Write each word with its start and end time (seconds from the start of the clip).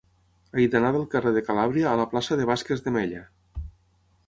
He 0.61 0.63
d'anar 0.75 0.89
del 0.95 1.05
carrer 1.11 1.33
de 1.35 1.43
Calàbria 1.51 1.91
a 1.91 2.01
la 2.01 2.07
plaça 2.15 2.39
de 2.41 2.49
Vázquez 2.53 2.85
de 2.87 2.97
Mella. 2.99 3.23